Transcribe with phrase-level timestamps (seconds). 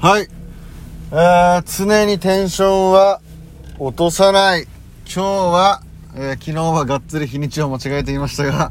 [0.00, 0.28] はい。
[1.10, 3.20] えー、常にテンションは
[3.80, 4.62] 落とさない。
[4.62, 5.82] 今日は、
[6.14, 8.70] えー昨日はがっつり日にちを間違えていましたが、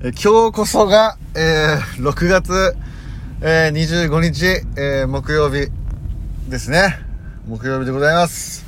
[0.00, 2.76] えー今日こそが、えー6月、
[3.42, 4.46] えー25日、
[4.80, 5.70] えー木曜日
[6.48, 6.98] ですね。
[7.46, 8.64] 木曜日でございます。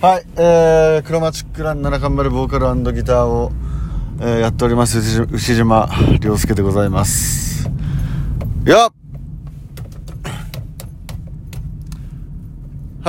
[0.00, 3.50] はい、えー、クロマチックラン七冠丸ボーカルギターを、
[4.20, 5.00] えーやっております
[5.32, 5.90] 牛島
[6.22, 7.68] 良介でございます。
[8.64, 8.98] よっ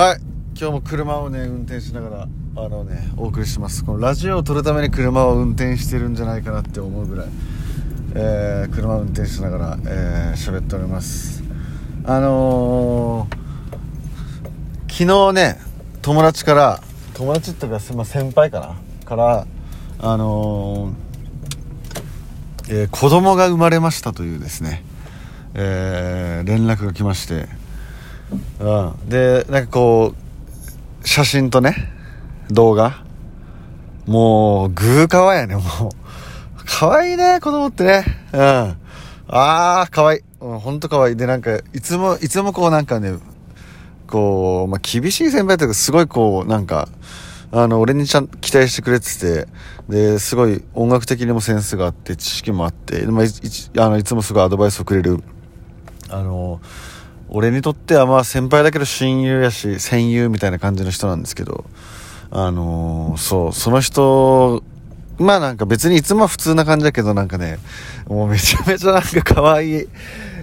[0.00, 0.20] はい。
[0.58, 3.84] 今日も車をね運転しながらあのねお送りします。
[3.84, 7.26] このラジオを撮るために車を運転してるんじゃないかなって思うぐらい、
[8.14, 11.42] えー車を運転しながらえー、っております。
[12.06, 13.36] あのー
[14.90, 15.58] 昨日ね
[16.00, 16.80] 友達から
[17.12, 19.46] 友達っていうか、まあ、先輩かなから
[19.98, 24.82] あのーえー子供が生まれましたというですね、
[25.52, 27.59] えー連絡が来まして
[28.60, 30.14] うん、でなんかこ
[31.02, 31.92] う写真とね
[32.50, 33.04] 動画。
[34.06, 36.64] もうグーかわいやねもう。
[36.64, 38.04] かわいいね子供ってね。
[38.32, 38.40] うん。
[38.40, 38.76] あ
[39.28, 40.18] あかわい。
[40.18, 41.12] い、うん、ほんとかわい。
[41.12, 43.18] いでなんかいつもいつもこうなんかね
[44.06, 46.88] こう、まあ、厳しい先輩というかすごいこうなんか
[47.52, 49.46] あの俺にちゃん期待してくれてて
[49.88, 53.30] ですごい音楽的にもセンスがあって知識もあって、まあ、いい
[53.78, 55.22] あのいつもすごいアドバイスをくれる
[56.08, 56.60] あの
[57.32, 61.64] 俺にとってはまあ先輩だけど親友やし戦友みたいな感じの人なんですけど
[62.30, 64.62] あのーそうその人
[65.18, 67.58] まあなんか別にいつもは普通な感じだけどなんかね
[68.08, 69.88] もうめちゃめちゃなんか可愛い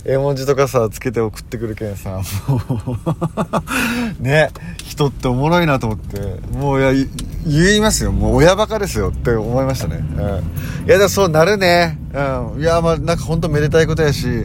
[0.05, 2.61] 絵文字とかさつけて送ってくるけんさも
[4.19, 6.19] う ね人っておもろいなと思って
[6.58, 7.08] もういや
[7.45, 8.11] 言いますよ。
[8.11, 10.03] もう親バカですよって思いましたね。
[10.17, 10.21] う
[10.83, 10.85] ん。
[10.85, 11.97] いやでもそうなるね。
[12.13, 12.61] うん。
[12.61, 14.43] いやまあなんか本当めでたいことやし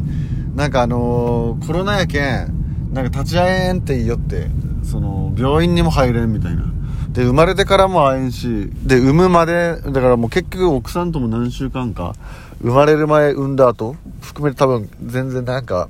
[0.55, 4.49] なんかあのーコロナやけんなんか立ち会えんって言いよって
[4.85, 6.65] その病院にも入れんみたいな。
[7.11, 12.15] で生まれてからも会えんしで産むまでだからもう結局奥さんとも何週間か
[12.63, 15.89] 生まれる前産んだ後含めて多分全然なんか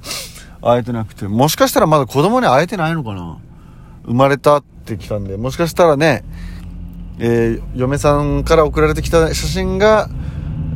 [0.61, 3.39] 会えてなくてもしかしたらまだ子供に会えてないのかな。
[4.05, 5.37] 生まれたって来たんで。
[5.37, 6.25] もしかしたらね
[7.19, 10.09] えー嫁さんから送られてきた写真が、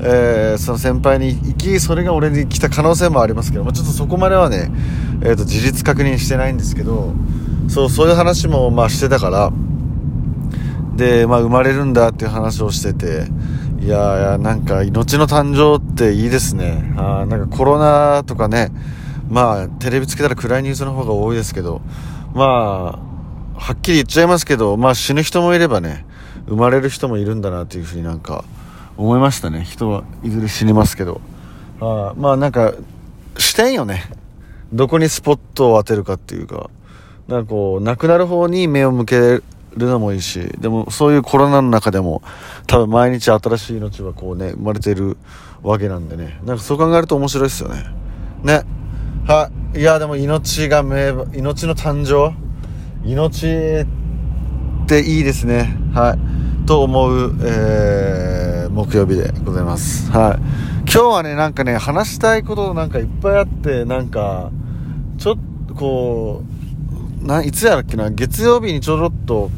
[0.01, 4.71] えーその先輩に行きそれが俺に来た可能性もありますけど、まあ、ちょっとそこまではね、
[5.23, 7.13] えーと事実確認してないんですけど
[7.69, 9.53] そうそういう話もまあしてたから
[10.97, 13.27] で、まあ、生まれるんだっていう話をしてて
[13.85, 16.93] いやいやなんか命の誕生っていいですね。
[16.97, 18.73] あなんかコロナとかね
[19.29, 21.83] まあテレビつけたら暗いニュースの方が多いですけど
[22.35, 22.99] まあ
[23.59, 26.05] はっきり言っちゃいますけどまあ死ぬ人もいればね
[26.49, 28.45] 生まれる人もいるんだなっていうふうになんか
[28.97, 29.63] 思いましたね。
[29.63, 31.21] 人はいずれ死にますけど。
[31.81, 32.73] あまあなんか
[33.39, 34.05] 視点よね。
[34.73, 36.71] どこにスポットを当てるかっていうか。
[37.29, 39.43] なんかこう亡くなる方に目を向ける
[39.77, 40.41] のもいいし。
[40.59, 42.23] でもそういうコロナの中でも
[42.67, 45.17] 多分毎日新しい命はこうね生まれてる
[45.63, 46.41] わけなんでね。
[46.45, 47.85] なんかそう考えると面白いですよね。
[48.43, 48.63] ね。
[49.27, 52.35] はいいやでも命が命の誕生？
[53.05, 53.87] 命っ
[54.87, 55.77] ていいですね。
[55.93, 56.67] はい。
[56.67, 60.11] と思う、えー木曜日でございます。
[60.11, 60.39] はい。
[60.81, 64.51] 今日はねなんかね話したいことなんかいっぱいあってなんか
[65.17, 66.43] ちょっとこ
[67.23, 69.51] うないつやらっけな月曜日にちょろっと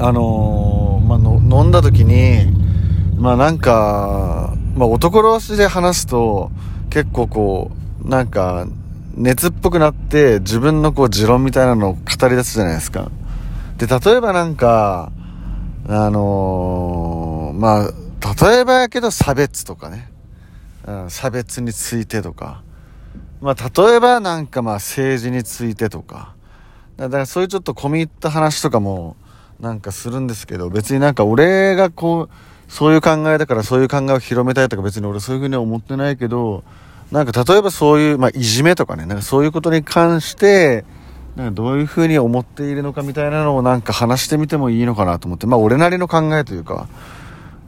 [0.00, 2.52] あのーまあの飲んだ時に
[3.16, 6.50] まあなんか、まあ、男同士で話すと
[6.90, 7.70] 結構こ
[8.04, 8.66] うなんか
[9.14, 13.12] 熱っぽくなって自分のこう持論みたいなのを語り出すじゃないですか。
[13.76, 15.12] で例えばなんか
[15.86, 20.10] あのーまあ例えばやけど差別とかね、
[20.86, 22.62] うん、差別についてとか。
[23.40, 26.34] まあ例えばなんかまあ政治についてとか。
[26.96, 29.16] だからそういうちょっと込み入った話とかも
[29.60, 36.64] なんかするんですけど別になんか俺がこうそういう考えだからそういう考えを広めたいとか別に俺そういうふうには思ってないけど
[37.12, 39.06] なんか例えばそういう、まあ、いじめとかね。
[39.06, 40.84] なんかそういうことに関して
[41.36, 45.46] なんかどういうふうに思っているのかみたいなのをなんか話してみてもいいのかなと思って。
[45.46, 46.88] まあ俺なりの考えというか。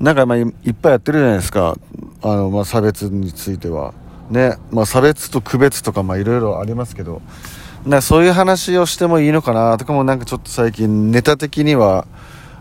[0.00, 1.76] なんかまあいっぱいやってるじゃないですか。
[2.22, 3.92] あの、まあ、差別については。
[4.30, 7.20] ねまあ差別と区別とかまいろいろありますけど。
[7.84, 12.06] なそういう話をしてもいいのかなとかもなんかちょっと最近ネタ的には、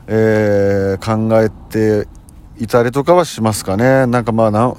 [0.08, 2.08] えー考えて
[2.58, 4.06] いたりとかはしますかね。
[4.06, 4.76] なんかまあな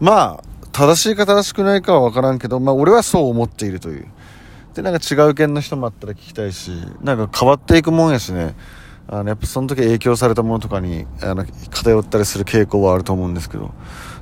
[0.00, 4.06] まあ正しいか正しくないかは分からんけどまあ俺はそう思っているという。
[4.74, 6.70] でなんか違う県の人もあったら聞きたいし
[7.02, 8.54] なんか変わっていくもんやしね。
[9.08, 13.72] あのやっぱその時影響されたものとかにあの偏ったりする傾向はあると思うんですけど。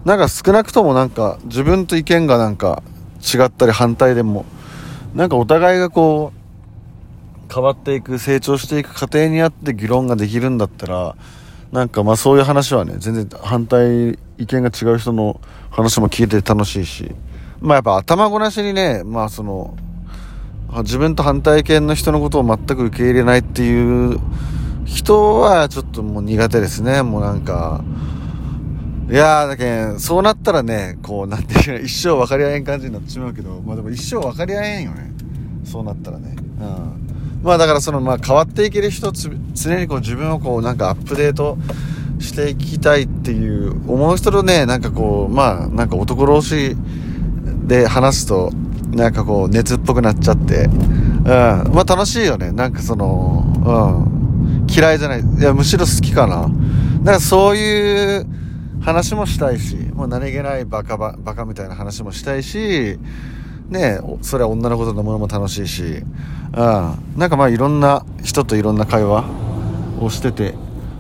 [0.04, 2.82] なんか少なくともなんか自分と意見がなんか
[3.22, 4.44] 違ったり反対でも
[5.14, 11.16] なんかお互いがこう変わっていく成長していく過程にあって議論ができるんだったら
[11.72, 15.40] なんかまあそういう話はね全然反対意見が違う人の
[15.70, 17.10] 話も聞いて楽しいし。
[17.60, 19.74] まあやっぱ頭ごなしにねまあその
[20.78, 24.20] 自分と反対意見の人のことを全く受け入れないっていう
[24.84, 27.82] 人はちょっともう苦手ですねもうなんか
[29.10, 35.12] いやー、だけん、そうなったらね、こう、なんていうか、一生分かり合えん感じになってしまうけど、まあでも一生分かり合えんよね。
[35.64, 36.34] そうなったらね。
[36.58, 37.42] うん。
[37.42, 41.58] まあだからその、まあ変わっていける人つ、常にこう自分をこう、なんかアップデート
[42.18, 46.74] していきたいっていう、思う人とね、なんかこう、まあ、なんか男同士
[47.66, 48.52] で話すと、
[48.92, 51.24] なんかこう、熱っぽくなっちゃって、うん。
[51.74, 52.52] まあ楽しいよね。
[52.52, 53.44] なんかその、
[54.08, 54.23] うん。
[54.68, 55.20] 嫌いじゃない。
[55.20, 56.48] いや、むしろ好きかな。
[57.00, 58.26] だからそういう、
[58.84, 62.98] 話もしたいし、もう何気ないバカババカみたいな話もしたいし、
[63.70, 66.54] ねそれは女の子とのものも楽しいし、うん、
[67.16, 69.24] なんかまあいろんな人といろんな会話
[70.00, 70.54] をしてて、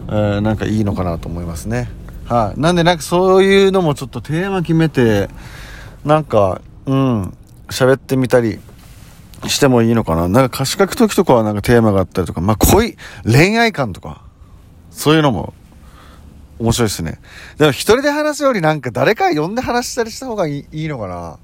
[0.08, 1.90] えー、なんかいいのかなと思いますね。
[2.24, 5.28] はい、なんでなんかそういうのもちょっとテーマ決めて、
[6.06, 7.36] なんか、うん、
[7.68, 8.60] 喋ってみたり
[9.48, 10.28] してもいいのかな？
[10.28, 14.22] なんか歌詞書く時とかはなんかテーマがあったりとか、まあ恋、恋愛観とか、
[14.90, 15.54] そういうのも
[16.58, 17.20] 面白いですね。
[17.58, 21.38] でも一人で話すよりなんか誰か呼んで話したりした方がいいのかな？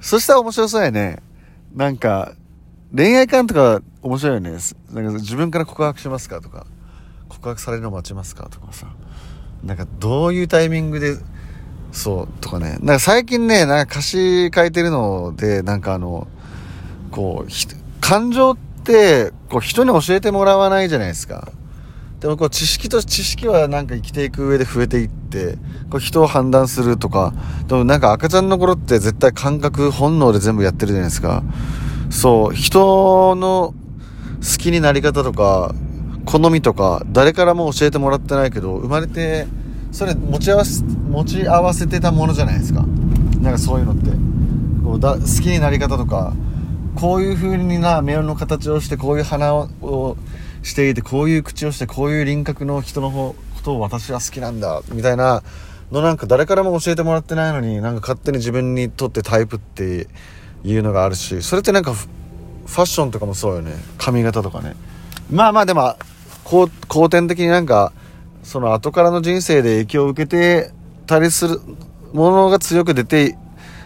[0.00, 1.22] そしたら面白そうやね。
[1.74, 2.32] なんか、
[2.96, 4.50] 恋愛観とか面白いよね。
[4.90, 6.66] なんか自分から告白しますかとか、
[7.28, 8.86] 告白されるの待ちますかとかさ。
[9.62, 11.16] なんかどういうタイミングで、
[11.92, 12.78] そう、とかね。
[12.80, 16.26] なんか最近ね、なんか歌詞書いてるので、なんかあの、
[17.10, 17.50] こう、
[18.00, 21.52] 感情って、こう人に教えてもらわないじゃないですか。
[22.20, 25.56] でもこう知識と知識はなんか生きていく上で増えていって
[25.90, 27.32] こう人を判断するとか
[27.66, 31.42] でもなんか赤ちゃんの頃って絶対感覚本能で全部やってるじゃないですか。
[32.10, 33.74] そう人の
[34.40, 35.74] 好きになり方とか
[36.26, 39.46] 好みとか誰からも教えてもらってないけど生まれて
[39.90, 42.84] それ持ち合わせ持ち合わせてたものじゃないですか。
[43.40, 44.10] なんかそういうのって。
[44.84, 46.34] こうだ好きになり方とか
[47.00, 50.18] こういう風にな目の形をしてこういう鼻を
[50.62, 55.42] していてこういう口をしてこういう輪郭の人のことを私は好きなんだみたいな
[55.90, 60.08] のなんか誰からも教えてもらってないのになんか勝手に自分にとってタイプって
[60.62, 64.76] いうのがあるしそれってなんかファッションとかもそうよね髪型とかね
[65.30, 65.96] まあまあでも
[66.44, 67.94] 後天的になんか
[68.42, 70.70] その後からの人生で影響を受けて
[71.06, 71.60] たりする
[72.12, 73.38] ものが強く出て、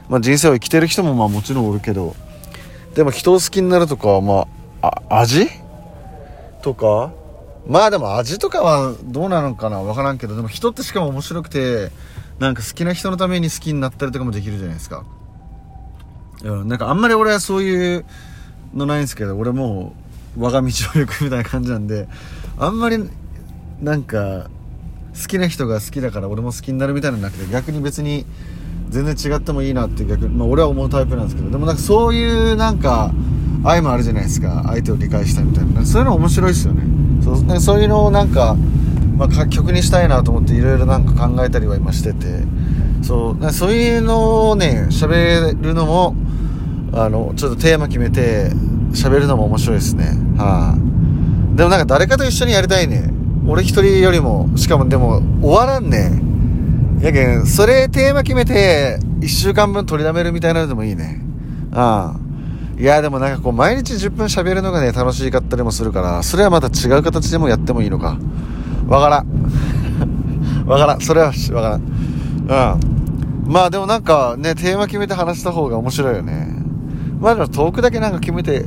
[0.09, 2.17] まあ、人生を生きてる人もまあもちろんおるけど
[2.95, 4.47] でも人を好きになるとかはま
[4.83, 5.49] ああ味？
[6.63, 7.13] とか？
[7.67, 11.91] まあでも味とかはどうなのかな分からんけどでも人ってしかも面白くて
[12.39, 15.05] なんか好きな人のために好きになったりとかもできるじゃないですか。
[16.43, 18.05] うんなんかあんまり俺はそういう
[18.75, 19.95] のないんですけど俺も
[20.37, 22.07] う我が道を行くみたいな感じなんで
[22.59, 22.99] あんまり
[23.81, 24.51] なんか
[25.21, 28.27] 好きな人が好きだから俺も好きになるみたいなのなくて逆に別に
[28.95, 33.13] 全然違ってもいいなって逆に、まあ、俺は思うタイプなんですけどでもなんかそういうなんか
[33.65, 34.63] 愛もあるじゃないですか。
[34.67, 35.85] 相手を理解したみたいな。
[35.85, 36.83] そういうの面白いですよね。
[37.25, 38.57] そうそういうのをなんか、
[39.17, 42.45] まあ、曲にしたいなと思っていろいろなんか考えたりは今してて。
[43.03, 46.15] そうそういうのをね喋るのも
[46.93, 48.51] あのちょっとテーマ決めて
[48.93, 50.05] 喋るのも面白いですね。
[50.05, 53.11] はい、あ、でもなんか誰かと一緒にやりたいね。
[53.47, 56.23] 俺一人よりもしかもでも終わらんね。
[57.05, 61.21] やけんそれテーマ決めて1週間分取りだめるみたいなのでもいいね。
[61.73, 62.81] ああ。
[62.81, 68.17] いやでもなんかこう毎日10分喋るのがね楽しかったりもするからそれはまた違う形でもやってもいいのか。
[68.89, 69.27] わからん。
[70.67, 71.01] わからん。
[71.03, 71.83] それはわからん。
[72.77, 72.95] うん
[73.47, 76.49] まあでもなんかねテーマ決めて話した方が面白いよね。
[77.21, 78.65] まあでもトークだけなんか決めて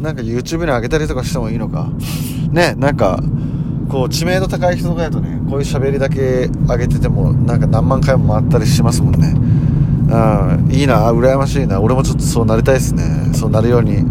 [0.00, 1.88] なんか YouTube に上げたりとかしてもいいのか。
[2.52, 3.20] ねなんか
[3.90, 9.34] こう知名度高い人とかやとねこういう喋りだけ上げててもなんか何万回も回ったりしますもんね。
[10.10, 11.80] うん、いいな羨ましいな。
[11.80, 13.32] 俺もちょっとそうなりたいですね。
[13.34, 14.04] そうなるように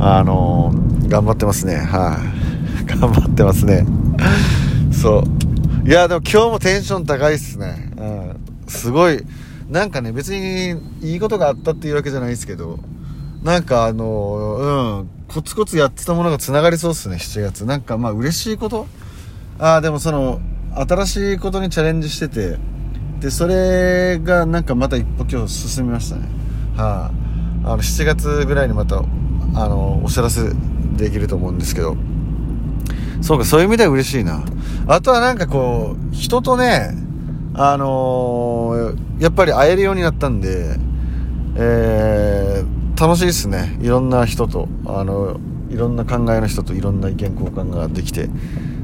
[0.00, 1.76] あのー、頑張ってますね。
[1.76, 2.18] は
[2.82, 3.86] い、 頑張ってますね。
[4.90, 5.24] そ
[5.84, 5.88] う。
[5.88, 7.92] いやでも今日もテンション高いっすね。
[7.96, 8.36] うん。
[8.68, 9.24] すごい。
[9.70, 12.78] なんかね別にいいことがあったっていうわけじゃないですけど
[13.42, 15.08] なんかあのー、うん。
[15.28, 17.64] コツコツやってたものが繋がりそうっすね7月。
[17.64, 18.86] なんかまあ嬉しいこと
[19.58, 20.40] ああでもその
[20.74, 22.58] 新しいことにチャレンジしてて
[23.20, 26.22] でそれがなんかまた一歩今日進みましたね。
[26.76, 27.10] は
[27.64, 30.50] い、あ、あの7月ぐらいにまたあのお知らせ
[30.96, 31.96] できると思うんですけど。
[33.20, 34.42] そうかそういう意味では嬉しいな。
[34.88, 36.90] あとはなんかこう人とね
[37.54, 40.76] あのー、やっぱり会えるようになったんで
[41.54, 43.76] えー、楽しいですね。
[43.80, 45.38] いろんな人とあの
[45.70, 48.28] いろんな考えの人といろんな意見交換ができて。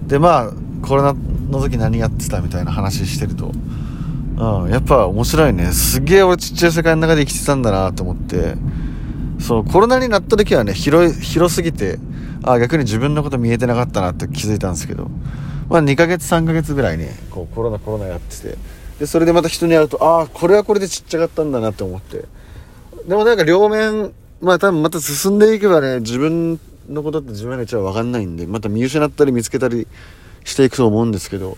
[0.09, 3.53] でまあコロナの時何やってたみたいな話してると、
[4.37, 5.67] うん、やっぱ面白いね。
[5.67, 8.57] すげえ俺ちっちゃい世界の中で生きてたんだなと思って。
[9.41, 12.01] そうコロナになった時はね広い広すぎて
[12.43, 15.09] あ逆に自分のこと見えてなかったなって気づいたんですけど。
[15.69, 18.57] まあ2ヶ月3ヶ月ぐらいねこうコロナコロナやってて。
[18.99, 22.25] でそれでまた人に会うとああこれはこれでちっちゃかったんだなって思って。
[23.07, 26.59] でもなんか両面まあ多分また進んでいけばね自分
[26.89, 29.87] のことって自分が一番分かんないんでまた見失ったり見つけたり
[30.45, 31.57] していくと思うんですけど。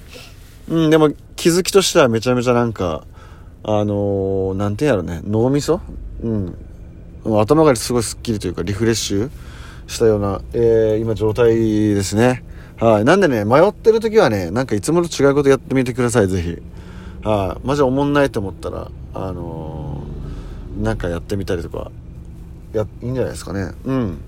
[0.69, 3.05] うんでも気づきとしてはめちゃめちゃなんか
[3.65, 5.81] あの何ー、なんやろね脳みそ？
[6.23, 6.57] うん。
[7.25, 9.31] 頭がすごいスッキリというかリフレッシュ
[9.89, 12.45] したような、えー、今状態ですね。
[12.79, 13.05] はい。
[13.05, 16.57] なんでね迷ってる時はねなんかいつもと違うことやってみてくださいぜひ。
[17.27, 17.67] はい。
[17.67, 21.91] マジおもんないと思ったらあのー、なんかやってみたりとか
[22.73, 23.73] やいいんじゃないですかね。
[23.85, 24.19] うん。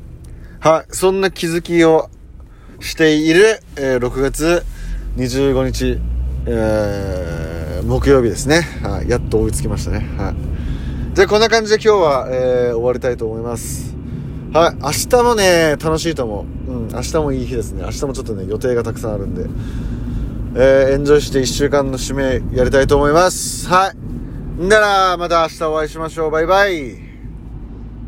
[0.62, 2.08] はい、そんな気づきを
[2.78, 4.64] している、えー、6月
[5.16, 5.98] 25日、
[6.46, 8.60] えー、木曜日ですね。
[8.80, 10.06] はい、やっと追いつきましたね。
[10.16, 11.14] はい。
[11.16, 13.96] じゃあこんな感じで今日は、えー、終わりたいと思います。
[14.52, 16.70] はい、明日もね、楽しいと思う。
[16.70, 17.82] うん、明日もいい日ですね。
[17.82, 19.46] 明日もちょっとね、予定がたくさんあるんで、
[20.54, 23.66] えー、エンジョイして1週間の締めやりたいと思います。
[23.66, 23.92] は
[24.60, 24.62] い。
[24.62, 26.30] んなら、また明日お会いしましょう。
[26.30, 27.11] バイバイ。